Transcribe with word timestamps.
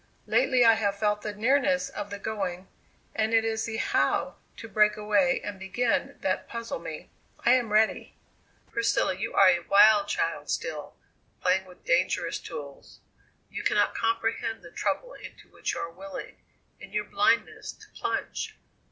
Lately 0.25 0.65
I 0.65 0.73
have 0.73 0.97
felt 0.97 1.21
the 1.21 1.31
nearness 1.31 1.87
of 1.89 2.09
the 2.09 2.17
going, 2.17 2.67
and 3.13 3.35
it 3.35 3.45
is 3.45 3.65
the 3.65 3.77
how 3.77 4.37
to 4.57 4.67
break 4.67 4.97
away 4.97 5.39
and 5.43 5.59
begin 5.59 6.17
that 6.21 6.49
puzzle 6.49 6.79
me. 6.79 7.11
I 7.45 7.51
am 7.51 7.71
ready." 7.71 8.15
"Priscilla, 8.71 9.15
you 9.15 9.35
are 9.35 9.49
a 9.49 9.59
wild 9.59 10.07
child 10.07 10.49
still, 10.49 10.95
playing 11.43 11.65
with 11.65 11.85
dangerous 11.85 12.39
tools. 12.39 12.97
You 13.51 13.61
cannot 13.61 13.93
comprehend 13.93 14.63
the 14.63 14.71
trouble 14.71 15.13
into 15.13 15.47
which 15.49 15.75
you 15.75 15.81
are 15.81 15.91
willing, 15.91 16.37
in 16.79 16.93
your 16.93 17.05
blindness, 17.05 17.71
to 17.71 17.85
plunge. 17.93 18.57